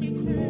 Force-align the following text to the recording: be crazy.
be 0.00 0.12
crazy. 0.12 0.47